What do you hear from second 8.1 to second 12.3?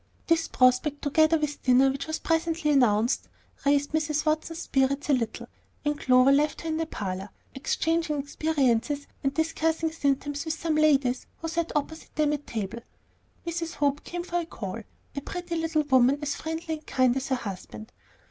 experiences and discussing symptoms with some ladies who had sat opposite